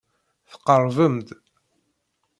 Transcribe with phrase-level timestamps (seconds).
[0.51, 1.27] Tqerrbem-d.